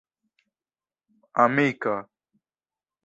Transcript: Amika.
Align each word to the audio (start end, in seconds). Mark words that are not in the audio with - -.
Amika. 1.43 1.93